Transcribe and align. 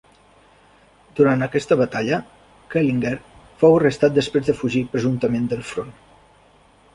Durant 1.19 1.45
aquesta 1.47 1.77
batalla, 1.81 2.19
Kelliher 2.75 3.13
fou 3.61 3.77
arrestat 3.81 4.17
després 4.17 4.49
de 4.49 4.57
fugir 4.63 4.83
presumptament 4.97 5.47
del 5.53 5.63
front. 5.75 5.95